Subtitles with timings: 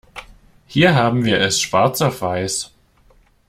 [0.65, 2.71] Hier haben wir es schwarz auf weiß.